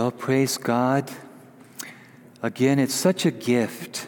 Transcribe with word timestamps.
Well, 0.00 0.12
praise 0.12 0.56
God. 0.56 1.10
Again, 2.42 2.78
it's 2.78 2.94
such 2.94 3.26
a 3.26 3.30
gift 3.30 4.06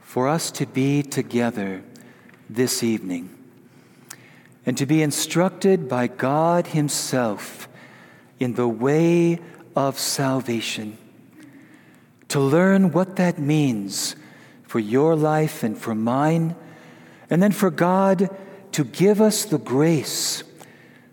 for 0.00 0.26
us 0.26 0.50
to 0.52 0.64
be 0.64 1.02
together 1.02 1.82
this 2.48 2.82
evening 2.82 3.28
and 4.64 4.78
to 4.78 4.86
be 4.86 5.02
instructed 5.02 5.86
by 5.86 6.06
God 6.06 6.68
Himself 6.68 7.68
in 8.40 8.54
the 8.54 8.66
way 8.66 9.38
of 9.76 9.98
salvation, 9.98 10.96
to 12.28 12.40
learn 12.40 12.90
what 12.90 13.16
that 13.16 13.38
means 13.38 14.16
for 14.62 14.78
your 14.78 15.14
life 15.14 15.62
and 15.62 15.76
for 15.76 15.94
mine, 15.94 16.56
and 17.28 17.42
then 17.42 17.52
for 17.52 17.70
God 17.70 18.30
to 18.72 18.82
give 18.82 19.20
us 19.20 19.44
the 19.44 19.58
grace, 19.58 20.42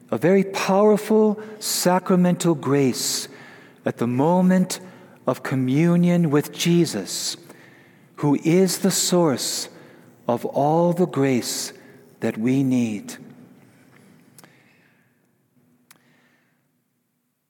a 0.10 0.18
very 0.18 0.46
powerful 0.46 1.38
sacramental 1.60 2.56
grace 2.56 3.28
at 3.86 3.98
the 3.98 4.08
moment 4.08 4.80
of 5.28 5.44
communion 5.44 6.30
with 6.30 6.52
Jesus, 6.52 7.38
who 8.18 8.36
is 8.44 8.80
the 8.80 8.92
source 8.92 9.70
of 10.28 10.46
all 10.46 10.94
the 10.94 11.08
grace 11.08 11.74
that 12.20 12.38
we 12.38 12.64
need. 12.64 13.18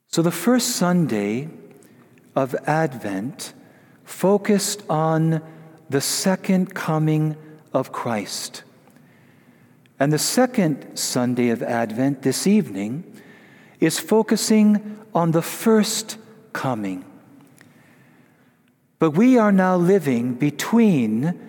So, 0.07 0.21
the 0.21 0.31
first 0.31 0.75
Sunday 0.75 1.49
of 2.35 2.55
Advent 2.65 3.53
focused 4.03 4.83
on 4.89 5.41
the 5.89 6.01
second 6.01 6.73
coming 6.73 7.35
of 7.73 7.91
Christ. 7.91 8.63
And 9.99 10.11
the 10.11 10.19
second 10.19 10.97
Sunday 10.97 11.49
of 11.49 11.61
Advent 11.61 12.23
this 12.23 12.47
evening 12.47 13.03
is 13.79 13.99
focusing 13.99 14.99
on 15.13 15.31
the 15.31 15.41
first 15.41 16.17
coming. 16.53 17.05
But 18.99 19.11
we 19.11 19.37
are 19.37 19.51
now 19.51 19.77
living 19.77 20.35
between 20.35 21.39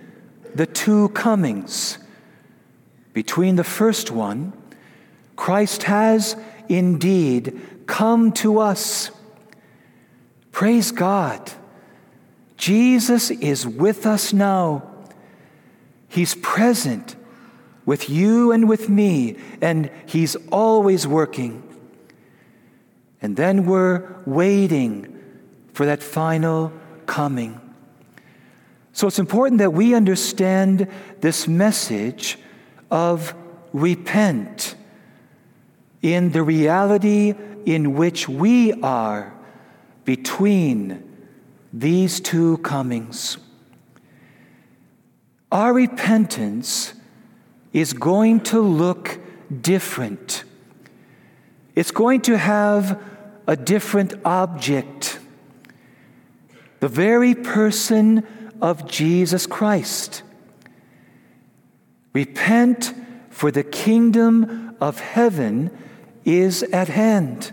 the 0.54 0.66
two 0.66 1.10
comings. 1.10 1.98
Between 3.12 3.56
the 3.56 3.64
first 3.64 4.10
one, 4.10 4.52
Christ 5.36 5.82
has 5.84 6.36
indeed 6.68 7.60
come 7.86 8.32
to 8.32 8.58
us. 8.58 9.10
Praise 10.50 10.92
God. 10.92 11.52
Jesus 12.56 13.30
is 13.30 13.66
with 13.66 14.06
us 14.06 14.32
now. 14.32 14.88
He's 16.08 16.34
present 16.36 17.16
with 17.84 18.08
you 18.08 18.52
and 18.52 18.68
with 18.68 18.88
me, 18.88 19.36
and 19.60 19.90
He's 20.06 20.36
always 20.50 21.06
working. 21.06 21.62
And 23.22 23.36
then 23.36 23.66
we're 23.66 24.16
waiting 24.26 25.18
for 25.72 25.86
that 25.86 26.02
final 26.02 26.72
coming. 27.06 27.60
So 28.92 29.06
it's 29.06 29.18
important 29.18 29.58
that 29.58 29.72
we 29.72 29.94
understand 29.94 30.88
this 31.20 31.48
message 31.48 32.38
of 32.90 33.34
repent 33.72 34.74
in 36.02 36.32
the 36.32 36.42
reality 36.42 37.34
in 37.64 37.94
which 37.94 38.28
we 38.28 38.72
are 38.82 39.32
between 40.04 41.08
these 41.72 42.20
two 42.20 42.58
comings. 42.58 43.38
Our 45.50 45.72
repentance 45.72 46.94
is 47.72 47.92
going 47.92 48.40
to 48.40 48.60
look 48.60 49.20
different. 49.60 50.44
It's 51.74 51.90
going 51.90 52.22
to 52.22 52.36
have 52.36 53.00
a 53.46 53.56
different 53.56 54.14
object. 54.24 55.18
The 56.80 56.88
very 56.88 57.34
person 57.34 58.26
of 58.60 58.88
Jesus 58.88 59.46
Christ. 59.46 60.22
Repent, 62.12 62.94
for 63.30 63.50
the 63.50 63.64
kingdom 63.64 64.76
of 64.80 65.00
heaven 65.00 65.76
is 66.24 66.62
at 66.64 66.88
hand. 66.88 67.52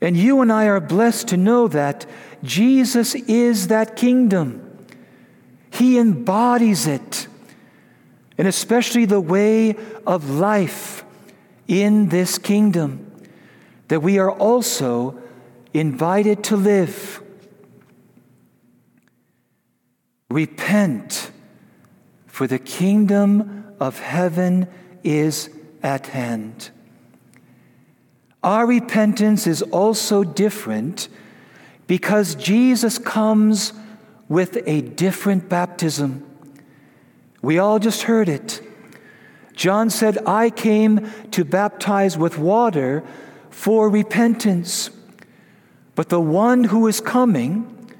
And 0.00 0.16
you 0.16 0.40
and 0.40 0.52
I 0.52 0.66
are 0.66 0.80
blessed 0.80 1.28
to 1.28 1.36
know 1.36 1.68
that 1.68 2.06
Jesus 2.42 3.14
is 3.14 3.68
that 3.68 3.96
kingdom. 3.96 4.86
He 5.70 5.98
embodies 5.98 6.86
it, 6.86 7.26
and 8.36 8.48
especially 8.48 9.04
the 9.04 9.20
way 9.20 9.76
of 10.06 10.30
life 10.30 11.04
in 11.68 12.08
this 12.08 12.38
kingdom 12.38 13.11
that 13.92 14.00
we 14.00 14.18
are 14.18 14.30
also 14.30 15.20
invited 15.74 16.42
to 16.42 16.56
live. 16.56 17.22
Repent, 20.30 21.30
for 22.26 22.46
the 22.46 22.58
kingdom 22.58 23.66
of 23.78 23.98
heaven 23.98 24.66
is 25.04 25.50
at 25.82 26.06
hand. 26.06 26.70
Our 28.42 28.64
repentance 28.66 29.46
is 29.46 29.60
also 29.60 30.24
different 30.24 31.10
because 31.86 32.34
Jesus 32.34 32.96
comes 32.96 33.74
with 34.26 34.56
a 34.66 34.80
different 34.80 35.50
baptism. 35.50 36.26
We 37.42 37.58
all 37.58 37.78
just 37.78 38.04
heard 38.04 38.30
it. 38.30 38.62
John 39.54 39.90
said, 39.90 40.16
I 40.26 40.48
came 40.48 41.12
to 41.32 41.44
baptize 41.44 42.16
with 42.16 42.38
water 42.38 43.04
for 43.52 43.88
repentance. 43.88 44.90
But 45.94 46.08
the 46.08 46.20
one 46.20 46.64
who 46.64 46.88
is 46.88 47.00
coming, 47.00 47.92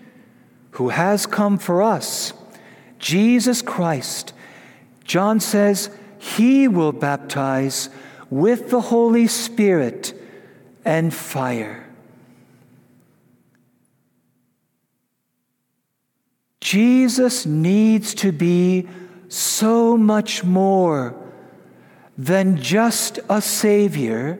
who 0.72 0.88
has 0.88 1.26
come 1.26 1.58
for 1.58 1.82
us, 1.82 2.32
Jesus 2.98 3.62
Christ, 3.62 4.32
John 5.04 5.38
says, 5.38 5.90
he 6.18 6.66
will 6.68 6.92
baptize 6.92 7.90
with 8.30 8.70
the 8.70 8.80
Holy 8.80 9.26
Spirit 9.26 10.14
and 10.84 11.12
fire. 11.12 11.86
Jesus 16.60 17.44
needs 17.44 18.14
to 18.14 18.32
be 18.32 18.88
so 19.28 19.96
much 19.96 20.44
more 20.44 21.14
than 22.16 22.56
just 22.56 23.18
a 23.28 23.42
Savior 23.42 24.38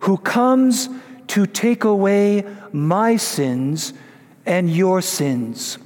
who 0.00 0.18
comes 0.18 0.88
to 1.28 1.46
take 1.46 1.84
away 1.84 2.44
my 2.72 3.16
sins 3.16 3.92
and 4.44 4.70
your 4.70 5.00
sins. 5.00 5.78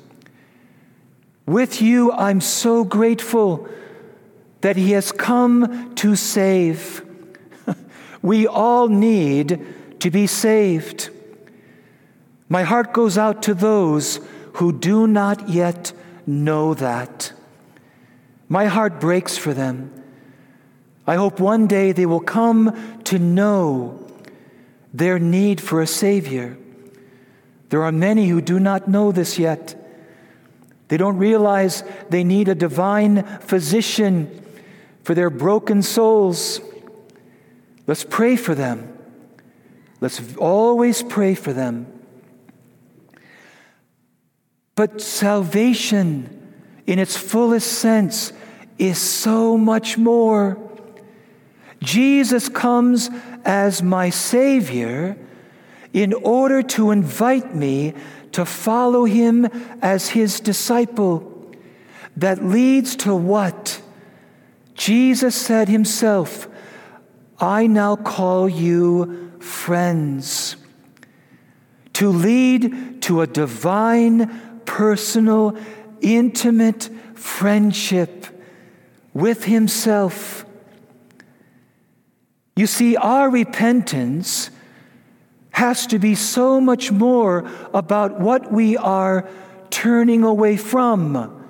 With 1.46 1.82
you, 1.82 2.12
I'm 2.12 2.40
so 2.40 2.84
grateful 2.84 3.68
that 4.62 4.76
He 4.76 4.92
has 4.92 5.12
come 5.12 5.94
to 5.96 6.16
save. 6.16 7.04
we 8.22 8.46
all 8.46 8.88
need 8.88 9.66
to 10.00 10.10
be 10.10 10.26
saved. 10.26 11.10
My 12.48 12.62
heart 12.62 12.92
goes 12.92 13.18
out 13.18 13.42
to 13.42 13.54
those 13.54 14.20
who 14.54 14.72
do 14.72 15.06
not 15.06 15.48
yet 15.48 15.92
know 16.26 16.72
that. 16.74 17.32
My 18.48 18.66
heart 18.66 19.00
breaks 19.00 19.36
for 19.36 19.52
them. 19.52 19.90
I 21.06 21.16
hope 21.16 21.40
one 21.40 21.66
day 21.66 21.92
they 21.92 22.06
will 22.06 22.20
come 22.20 23.02
to 23.04 23.18
know 23.18 24.03
their 24.94 25.18
need 25.18 25.60
for 25.60 25.82
a 25.82 25.86
Savior. 25.86 26.56
There 27.68 27.82
are 27.82 27.92
many 27.92 28.28
who 28.28 28.40
do 28.40 28.60
not 28.60 28.86
know 28.86 29.10
this 29.10 29.38
yet. 29.38 29.74
They 30.86 30.96
don't 30.96 31.18
realize 31.18 31.82
they 32.08 32.22
need 32.22 32.48
a 32.48 32.54
divine 32.54 33.24
physician 33.40 34.30
for 35.02 35.14
their 35.14 35.30
broken 35.30 35.82
souls. 35.82 36.60
Let's 37.88 38.04
pray 38.04 38.36
for 38.36 38.54
them. 38.54 38.96
Let's 40.00 40.22
always 40.36 41.02
pray 41.02 41.34
for 41.34 41.52
them. 41.52 41.86
But 44.76 45.00
salvation, 45.00 46.52
in 46.86 46.98
its 46.98 47.16
fullest 47.16 47.72
sense, 47.72 48.32
is 48.78 48.98
so 48.98 49.58
much 49.58 49.98
more. 49.98 50.63
Jesus 51.84 52.48
comes 52.48 53.10
as 53.44 53.82
my 53.82 54.10
Savior 54.10 55.16
in 55.92 56.12
order 56.12 56.62
to 56.62 56.90
invite 56.90 57.54
me 57.54 57.94
to 58.32 58.44
follow 58.44 59.04
Him 59.04 59.46
as 59.80 60.08
His 60.08 60.40
disciple. 60.40 61.30
That 62.16 62.44
leads 62.44 62.96
to 62.96 63.14
what? 63.14 63.80
Jesus 64.74 65.34
said 65.36 65.68
Himself, 65.68 66.48
I 67.38 67.66
now 67.66 67.96
call 67.96 68.48
you 68.48 69.32
friends, 69.40 70.56
to 71.92 72.08
lead 72.08 73.02
to 73.02 73.20
a 73.20 73.26
divine, 73.26 74.60
personal, 74.64 75.56
intimate 76.00 76.88
friendship 77.14 78.26
with 79.12 79.44
Himself. 79.44 80.44
You 82.56 82.66
see, 82.66 82.96
our 82.96 83.30
repentance 83.30 84.50
has 85.50 85.86
to 85.88 85.98
be 85.98 86.14
so 86.14 86.60
much 86.60 86.90
more 86.92 87.50
about 87.72 88.20
what 88.20 88.52
we 88.52 88.76
are 88.76 89.28
turning 89.70 90.22
away 90.22 90.56
from. 90.56 91.48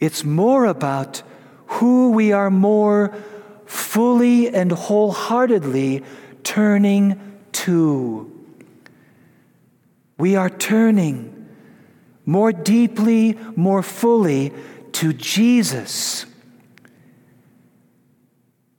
It's 0.00 0.24
more 0.24 0.64
about 0.66 1.22
who 1.66 2.10
we 2.10 2.32
are 2.32 2.50
more 2.50 3.14
fully 3.66 4.48
and 4.48 4.72
wholeheartedly 4.72 6.02
turning 6.42 7.38
to. 7.52 8.28
We 10.18 10.36
are 10.36 10.50
turning 10.50 11.48
more 12.26 12.52
deeply, 12.52 13.38
more 13.56 13.82
fully 13.82 14.52
to 14.92 15.12
Jesus. 15.12 16.26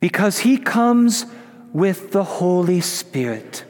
Because 0.04 0.40
he 0.40 0.58
comes 0.58 1.26
with 1.72 2.12
the 2.12 2.26
Holy 2.26 2.82
Spirit. 2.82 3.64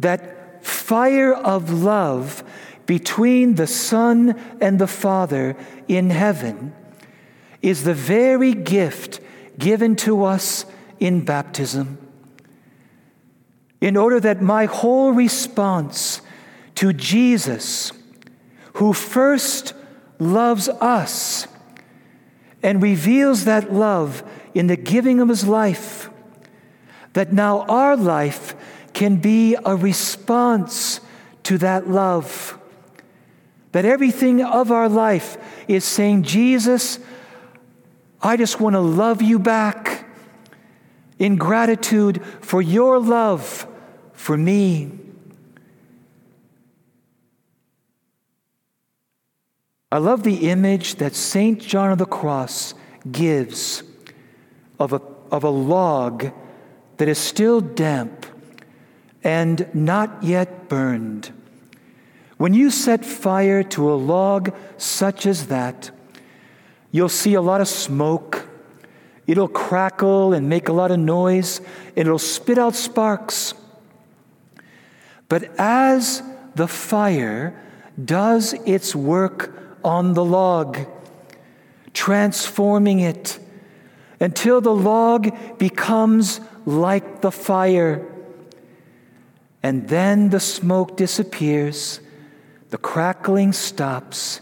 That 0.00 0.64
fire 0.64 1.34
of 1.34 1.70
love 1.70 2.42
between 2.86 3.56
the 3.56 3.66
Son 3.66 4.40
and 4.58 4.78
the 4.78 4.86
Father 4.86 5.54
in 5.86 6.08
heaven 6.08 6.72
is 7.60 7.84
the 7.84 7.92
very 7.92 8.54
gift 8.54 9.20
given 9.58 9.96
to 9.96 10.24
us 10.24 10.64
in 10.98 11.26
baptism. 11.26 11.98
In 13.82 13.98
order 13.98 14.20
that 14.20 14.40
my 14.40 14.64
whole 14.64 15.12
response 15.12 16.22
to 16.76 16.94
Jesus, 16.94 17.92
who 18.76 18.94
first 18.94 19.74
loves 20.18 20.70
us 20.70 21.46
and 22.62 22.82
reveals 22.82 23.44
that 23.44 23.70
love 23.70 24.22
in 24.54 24.66
the 24.66 24.76
giving 24.76 25.20
of 25.20 25.28
his 25.28 25.46
life, 25.46 26.10
that 27.12 27.32
now 27.32 27.62
our 27.62 27.96
life 27.96 28.54
can 28.92 29.16
be 29.16 29.56
a 29.64 29.76
response 29.76 31.00
to 31.44 31.58
that 31.58 31.88
love. 31.88 32.58
That 33.72 33.84
everything 33.84 34.42
of 34.42 34.72
our 34.72 34.88
life 34.88 35.36
is 35.68 35.84
saying, 35.84 36.24
Jesus, 36.24 36.98
I 38.20 38.36
just 38.36 38.60
want 38.60 38.74
to 38.74 38.80
love 38.80 39.22
you 39.22 39.38
back 39.38 40.06
in 41.18 41.36
gratitude 41.36 42.24
for 42.40 42.62
your 42.62 42.98
love 42.98 43.66
for 44.12 44.36
me. 44.36 44.92
I 49.90 49.98
love 49.98 50.22
the 50.22 50.50
image 50.50 50.96
that 50.96 51.14
St. 51.14 51.58
John 51.60 51.92
of 51.92 51.98
the 51.98 52.04
Cross 52.04 52.74
gives 53.10 53.82
of 54.78 54.92
a, 54.92 55.02
of 55.30 55.44
a 55.44 55.50
log 55.50 56.32
that 56.98 57.08
is 57.08 57.18
still 57.18 57.60
damp 57.60 58.26
and 59.24 59.68
not 59.74 60.22
yet 60.22 60.68
burned. 60.68 61.32
When 62.36 62.54
you 62.54 62.70
set 62.70 63.04
fire 63.04 63.62
to 63.64 63.90
a 63.92 63.94
log 63.94 64.54
such 64.76 65.26
as 65.26 65.48
that, 65.48 65.90
you'll 66.92 67.08
see 67.08 67.34
a 67.34 67.40
lot 67.40 67.60
of 67.60 67.68
smoke. 67.68 68.48
It'll 69.26 69.48
crackle 69.48 70.32
and 70.32 70.48
make 70.48 70.68
a 70.68 70.72
lot 70.72 70.90
of 70.90 70.98
noise, 70.98 71.60
and 71.96 72.06
it'll 72.06 72.18
spit 72.18 72.58
out 72.58 72.74
sparks. 72.74 73.54
But 75.28 75.50
as 75.58 76.22
the 76.54 76.68
fire 76.68 77.60
does 78.02 78.54
its 78.64 78.94
work 78.94 79.52
on 79.84 80.14
the 80.14 80.24
log, 80.24 80.78
transforming 81.92 83.00
it 83.00 83.38
until 84.20 84.60
the 84.60 84.74
log 84.74 85.58
becomes 85.58 86.40
like 86.66 87.20
the 87.20 87.30
fire. 87.30 88.06
And 89.62 89.88
then 89.88 90.30
the 90.30 90.40
smoke 90.40 90.96
disappears, 90.96 92.00
the 92.70 92.78
crackling 92.78 93.52
stops. 93.52 94.40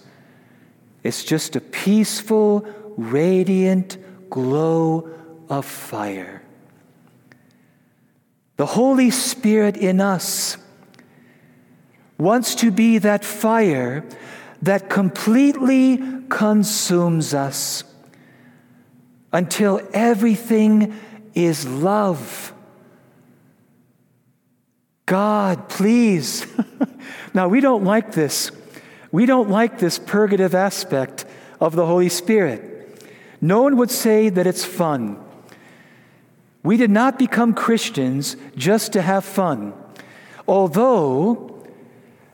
It's 1.03 1.25
just 1.25 1.57
a 1.57 1.61
peaceful, 1.61 2.67
radiant 2.97 3.99
glow 4.31 5.09
of 5.49 5.65
fire. 5.65 6.43
The 8.57 8.67
Holy 8.67 9.11
Spirit 9.11 9.77
in 9.77 10.01
us 10.01 10.57
wants 12.19 12.55
to 12.57 12.71
be 12.71 12.99
that 12.99 13.25
fire 13.25 14.05
that 14.63 14.89
completely 14.89 16.03
consumes 16.29 17.35
us 17.35 17.85
until 19.37 19.87
everything 19.93 20.99
is 21.35 21.69
love. 21.69 22.55
God, 25.05 25.69
please. 25.69 26.47
now, 27.35 27.47
we 27.47 27.61
don't 27.61 27.85
like 27.85 28.13
this. 28.13 28.51
We 29.13 29.27
don't 29.27 29.51
like 29.51 29.79
this 29.79 29.99
purgative 29.99 30.55
aspect 30.55 31.27
of 31.61 31.77
the 31.77 31.85
Holy 31.85 32.09
Spirit. 32.09 33.13
No 33.39 33.61
one 33.61 33.77
would 33.77 33.91
say 33.91 34.31
that 34.31 34.47
it's 34.47 34.65
fun. 34.65 35.23
We 36.63 36.79
did 36.79 36.91
not 36.91 37.19
become 37.19 37.53
Christians 37.53 38.39
just 38.57 38.95
to 38.95 39.03
have 39.03 39.23
fun. 39.23 39.75
Although, 40.49 41.63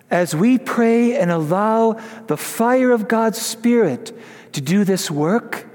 as 0.08 0.37
we 0.37 0.56
pray 0.56 1.16
and 1.16 1.32
allow 1.32 2.00
the 2.28 2.37
fire 2.37 2.93
of 2.93 3.08
God's 3.08 3.43
Spirit 3.43 4.16
to 4.52 4.60
do 4.60 4.84
this 4.84 5.10
work, 5.10 5.66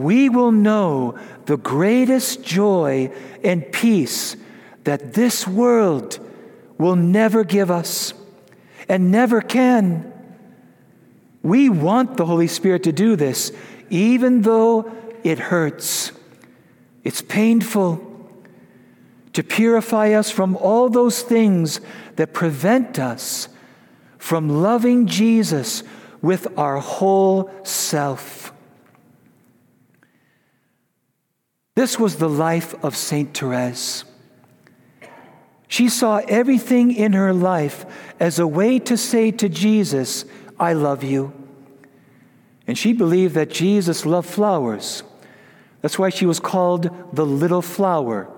we 0.00 0.28
will 0.28 0.52
know 0.52 1.18
the 1.46 1.56
greatest 1.56 2.42
joy 2.42 3.12
and 3.42 3.70
peace 3.72 4.36
that 4.84 5.14
this 5.14 5.46
world 5.46 6.18
will 6.78 6.96
never 6.96 7.44
give 7.44 7.70
us 7.70 8.14
and 8.88 9.10
never 9.10 9.40
can. 9.40 10.12
We 11.42 11.68
want 11.68 12.16
the 12.16 12.26
Holy 12.26 12.46
Spirit 12.46 12.84
to 12.84 12.92
do 12.92 13.16
this, 13.16 13.52
even 13.90 14.42
though 14.42 14.90
it 15.24 15.38
hurts. 15.38 16.12
It's 17.04 17.22
painful 17.22 18.04
to 19.32 19.42
purify 19.42 20.12
us 20.12 20.30
from 20.30 20.56
all 20.56 20.88
those 20.88 21.22
things 21.22 21.80
that 22.16 22.32
prevent 22.32 22.98
us 22.98 23.48
from 24.18 24.62
loving 24.62 25.06
Jesus 25.06 25.82
with 26.20 26.58
our 26.58 26.78
whole 26.78 27.50
self. 27.62 28.47
This 31.78 31.96
was 31.96 32.16
the 32.16 32.28
life 32.28 32.74
of 32.84 32.96
Saint 32.96 33.38
Therese. 33.38 34.02
She 35.68 35.88
saw 35.88 36.16
everything 36.26 36.92
in 36.92 37.12
her 37.12 37.32
life 37.32 37.86
as 38.18 38.40
a 38.40 38.48
way 38.48 38.80
to 38.80 38.96
say 38.96 39.30
to 39.30 39.48
Jesus, 39.48 40.24
I 40.58 40.72
love 40.72 41.04
you. 41.04 41.32
And 42.66 42.76
she 42.76 42.92
believed 42.92 43.34
that 43.36 43.50
Jesus 43.50 44.04
loved 44.04 44.28
flowers. 44.28 45.04
That's 45.80 46.00
why 46.00 46.08
she 46.08 46.26
was 46.26 46.40
called 46.40 46.90
the 47.12 47.24
little 47.24 47.62
flower. 47.62 48.28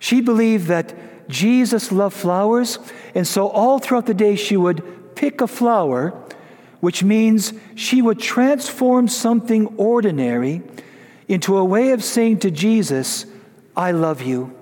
She 0.00 0.20
believed 0.20 0.66
that 0.66 1.28
Jesus 1.28 1.92
loved 1.92 2.16
flowers, 2.16 2.80
and 3.14 3.28
so 3.28 3.46
all 3.46 3.78
throughout 3.78 4.06
the 4.06 4.12
day 4.12 4.34
she 4.34 4.56
would 4.56 5.14
pick 5.14 5.40
a 5.40 5.46
flower, 5.46 6.20
which 6.80 7.04
means 7.04 7.52
she 7.76 8.02
would 8.02 8.18
transform 8.18 9.06
something 9.06 9.68
ordinary 9.76 10.64
into 11.30 11.56
a 11.56 11.64
way 11.64 11.92
of 11.92 12.02
saying 12.02 12.40
to 12.40 12.50
Jesus, 12.50 13.26
I 13.76 13.92
love 13.92 14.20
you. 14.20 14.56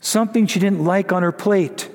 Something 0.00 0.46
she 0.46 0.58
didn't 0.58 0.84
like 0.84 1.12
on 1.12 1.22
her 1.22 1.32
plate. 1.32 1.90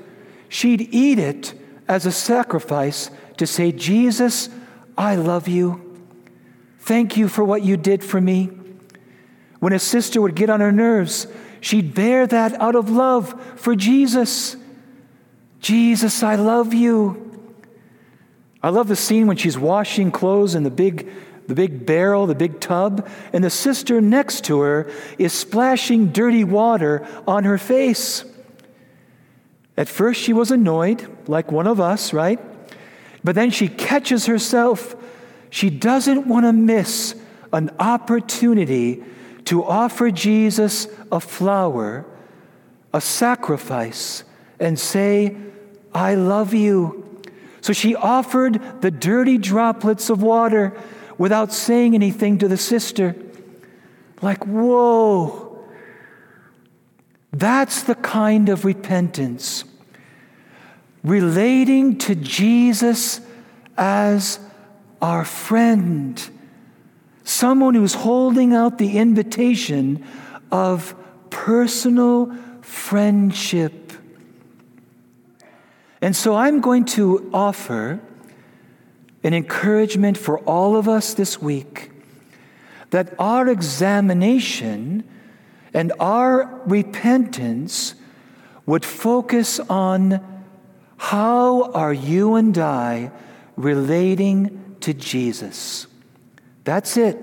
She'd 0.48 0.94
eat 0.94 1.20
it 1.20 1.54
as 1.88 2.06
a 2.06 2.12
sacrifice 2.12 3.10
to 3.38 3.48
say, 3.48 3.72
Jesus, 3.72 4.50
I 4.98 5.16
love 5.16 5.48
you. 5.48 5.82
Thank 6.80 7.18
you 7.18 7.28
for 7.28 7.44
what 7.44 7.64
you 7.64 7.78
did 7.78 8.04
for 8.04 8.22
me. 8.22 8.50
When 9.60 9.74
a 9.74 9.80
sister 9.80 10.22
would 10.22 10.36
get 10.36 10.50
on 10.50 10.60
her 10.60 10.72
nerves, 10.72 11.28
She'd 11.66 11.96
bear 11.96 12.28
that 12.28 12.54
out 12.62 12.76
of 12.76 12.92
love 12.92 13.44
for 13.56 13.76
Jesus. 13.76 14.56
Jesus, 15.60 16.22
I 16.22 16.36
love 16.36 16.76
you. 16.76 17.50
I 18.62 18.70
love 18.70 18.88
the 18.88 18.96
scene 18.96 19.26
when 19.26 19.38
she's 19.38 19.58
washing 19.58 20.12
clothes 20.12 20.54
in 20.54 20.62
the 20.62 20.70
big, 20.70 21.12
the 21.48 21.56
big 21.56 21.86
barrel, 21.86 22.28
the 22.28 22.36
big 22.36 22.60
tub, 22.60 23.08
and 23.34 23.44
the 23.44 23.50
sister 23.50 24.02
next 24.02 24.46
to 24.46 24.62
her 24.62 24.92
is 25.18 25.34
splashing 25.34 26.12
dirty 26.12 26.44
water 26.44 27.08
on 27.28 27.44
her 27.44 27.58
face. 27.58 28.26
At 29.78 29.88
first, 29.88 30.22
she 30.22 30.34
was 30.34 30.52
annoyed, 30.52 31.08
like 31.28 31.52
one 31.52 31.68
of 31.68 31.80
us, 31.80 32.14
right? 32.14 32.40
But 33.24 33.36
then 33.36 33.52
she 33.52 33.68
catches 33.68 34.26
herself. 34.26 34.96
She 35.50 35.70
doesn't 35.70 36.28
want 36.28 36.46
to 36.46 36.54
miss 36.54 37.16
an 37.52 37.72
opportunity 37.80 39.04
to 39.46 39.64
offer 39.64 40.12
Jesus 40.12 40.88
a 41.12 41.20
flower, 41.20 42.06
a 42.94 43.02
sacrifice, 43.02 44.24
and 44.60 44.80
say, 44.80 45.36
I 45.94 46.16
love 46.16 46.54
you. 46.54 47.22
So 47.62 47.74
she 47.74 47.96
offered 47.96 48.82
the 48.82 48.92
dirty 48.92 49.38
droplets 49.38 50.10
of 50.10 50.22
water 50.22 50.78
without 51.18 51.54
saying 51.54 51.96
anything 51.96 52.38
to 52.40 52.48
the 52.48 52.58
sister. 52.58 53.16
Like, 54.22 54.46
whoa. 54.46 55.64
That's 57.32 57.84
the 57.84 57.96
kind 57.96 58.50
of 58.50 58.66
repentance. 58.66 59.66
Relating 61.04 61.98
to 62.00 62.16
Jesus 62.16 63.22
as 63.78 64.40
our 65.02 65.26
friend, 65.26 66.30
someone 67.24 67.76
who's 67.76 67.94
holding 67.94 68.54
out 68.54 68.78
the 68.78 68.98
invitation 68.98 70.06
of 70.52 70.96
personal 71.30 72.36
friendship. 72.62 73.94
And 76.02 76.16
so 76.16 76.36
I'm 76.36 76.62
going 76.62 76.86
to 76.86 77.30
offer 77.34 78.00
an 79.26 79.34
encouragement 79.34 80.20
for 80.20 80.38
all 80.42 80.78
of 80.78 80.88
us 80.88 81.16
this 81.16 81.42
week 81.42 81.90
that 82.92 83.12
our 83.18 83.50
examination 83.50 85.04
and 85.74 85.92
our 86.00 86.62
repentance 86.68 87.96
would 88.68 88.86
focus 88.86 89.60
on 89.60 90.24
how 90.98 91.72
are 91.72 91.92
you 91.92 92.36
and 92.36 92.56
I 92.58 93.12
relating 93.58 94.76
to 94.82 94.94
Jesus? 94.94 95.88
That's 96.64 96.96
it. 96.96 97.18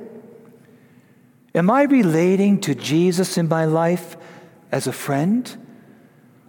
Am 1.55 1.71
I 1.71 1.85
relating 1.85 2.61
to 2.63 2.75
Jesus 2.75 3.39
in 3.39 3.49
my 3.49 3.65
life 3.65 4.17
as 4.73 4.89
a 4.89 4.93
friend? 4.93 5.57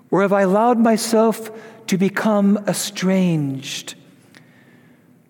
Or 0.09 0.23
have 0.23 0.33
I 0.33 0.41
allowed 0.41 0.79
myself 0.79 1.51
to 1.87 1.97
become 1.97 2.57
estranged? 2.67 3.93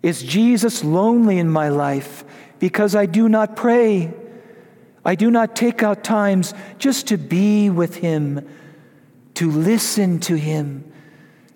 Is 0.04 0.22
Jesus 0.22 0.84
lonely 0.84 1.40
in 1.40 1.50
my 1.50 1.70
life 1.70 2.26
because 2.60 2.94
I 2.94 3.06
do 3.06 3.30
not 3.30 3.56
pray? 3.56 4.14
I 5.06 5.16
do 5.16 5.32
not 5.32 5.56
take 5.56 5.82
out 5.82 6.04
times 6.04 6.54
just 6.78 7.08
to 7.08 7.18
be 7.18 7.70
with 7.70 7.96
Him, 7.96 8.48
to 9.36 9.50
listen 9.50 10.20
to 10.22 10.36
Him, 10.36 10.92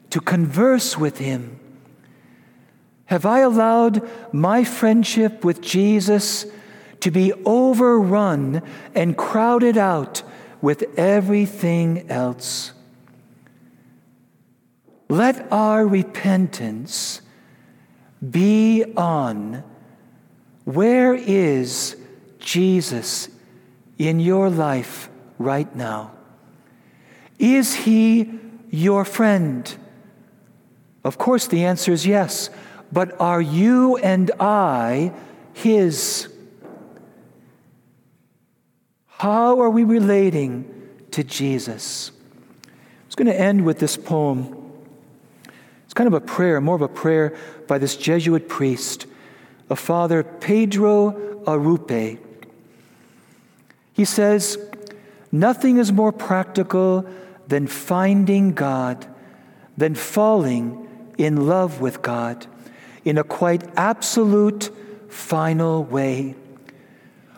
to 0.10 0.22
converse 0.22 0.98
with 0.98 1.18
Him. 1.18 1.60
Have 3.06 3.26
I 3.26 3.40
allowed 3.40 4.10
my 4.34 4.64
friendship 4.64 5.44
with 5.44 5.62
Jesus 5.62 6.46
to 7.02 7.12
be 7.12 7.34
overrun 7.46 8.62
and 8.96 9.18
crowded 9.18 9.78
out 9.78 10.24
with 10.62 10.84
everything 10.98 12.10
else? 12.10 12.74
Let 15.10 15.50
our 15.52 15.88
repentance 15.88 17.22
be 18.22 18.84
on 18.96 19.64
where 20.66 21.14
is 21.14 21.96
Jesus 22.40 23.30
in 23.98 24.20
your 24.20 24.50
life 24.50 25.10
right 25.38 25.74
now? 25.76 26.12
Is 27.40 27.74
he 27.74 28.30
your 28.70 29.06
friend? 29.06 29.76
Of 31.04 31.18
course, 31.18 31.48
the 31.48 31.64
answer 31.64 31.92
is 31.92 32.06
yes. 32.06 32.50
But 32.92 33.20
are 33.20 33.42
you 33.42 33.98
and 33.98 34.32
I 34.40 35.14
his? 35.54 36.28
How 39.08 39.60
are 39.62 39.70
we 39.70 39.84
relating 39.84 40.74
to 41.12 41.24
Jesus? 41.24 42.12
I 42.66 42.70
was 43.06 43.16
going 43.16 43.28
to 43.28 43.40
end 43.40 43.66
with 43.66 43.80
this 43.80 43.98
poem. 43.98 44.67
Kind 45.98 46.10
of 46.10 46.14
a 46.14 46.22
prayer, 46.22 46.62
more 46.62 46.76
of 46.76 46.84
a 46.84 46.88
prayer 46.88 47.36
by 47.66 47.80
this 47.80 47.96
Jesuit 47.96 48.48
priest, 48.48 49.08
a 49.68 49.76
father, 49.76 50.22
Pedro 50.22 51.42
Arrupe. 51.48 52.20
He 53.94 54.06
says, 54.06 54.60
Nothing 55.32 55.78
is 55.78 55.92
more 55.92 56.12
practical 56.12 57.04
than 57.48 57.66
finding 57.66 58.54
God, 58.54 59.08
than 59.76 59.96
falling 59.96 60.88
in 61.18 61.48
love 61.48 61.82
with 61.82 62.04
God 62.04 62.46
in 63.04 63.18
a 63.18 63.24
quite 63.24 63.64
absolute, 63.76 64.70
final 65.10 65.84
way. 65.84 66.36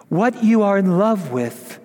What 0.10 0.44
you 0.44 0.64
are 0.64 0.78
in 0.78 0.98
love 0.98 1.32
with, 1.32 1.80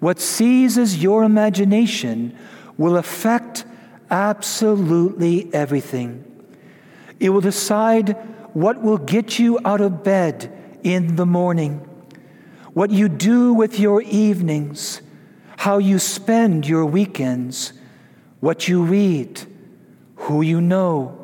what 0.00 0.18
seizes 0.18 1.00
your 1.00 1.22
imagination, 1.22 2.36
will 2.76 2.96
affect 2.96 3.64
absolutely 4.10 5.52
everything. 5.52 6.24
It 7.20 7.30
will 7.30 7.40
decide 7.40 8.10
what 8.54 8.82
will 8.82 8.98
get 8.98 9.38
you 9.38 9.58
out 9.64 9.80
of 9.80 10.02
bed 10.02 10.52
in 10.82 11.16
the 11.16 11.26
morning, 11.26 11.78
what 12.72 12.90
you 12.90 13.08
do 13.08 13.52
with 13.52 13.78
your 13.78 14.02
evenings, 14.02 15.02
how 15.58 15.78
you 15.78 15.98
spend 15.98 16.66
your 16.66 16.86
weekends, 16.86 17.72
what 18.40 18.68
you 18.68 18.82
read, 18.84 19.42
who 20.16 20.42
you 20.42 20.60
know 20.60 21.18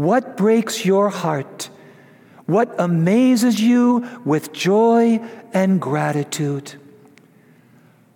what 0.00 0.38
breaks 0.38 0.86
your 0.86 1.10
heart? 1.10 1.68
What 2.46 2.74
amazes 2.80 3.60
you 3.60 4.08
with 4.24 4.50
joy 4.50 5.20
and 5.52 5.78
gratitude? 5.78 6.76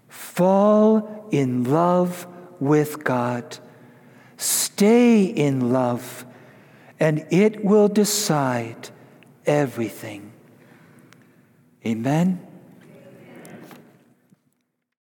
Fall 0.09 1.29
in 1.31 1.65
love 1.65 2.27
with 2.59 3.05
God. 3.05 3.59
Stay 4.45 5.25
in 5.25 5.73
love, 5.73 6.27
and 7.01 7.27
it 7.31 7.65
will 7.65 7.89
decide 7.89 8.91
everything. 9.47 10.35
Amen. 11.87 12.47